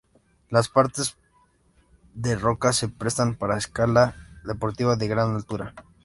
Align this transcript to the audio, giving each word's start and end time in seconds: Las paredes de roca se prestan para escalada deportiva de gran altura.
Las 0.49 0.67
paredes 0.67 1.15
de 2.15 2.35
roca 2.35 2.73
se 2.73 2.87
prestan 2.89 3.35
para 3.35 3.55
escalada 3.59 4.15
deportiva 4.43 4.95
de 4.95 5.07
gran 5.07 5.35
altura. 5.35 5.75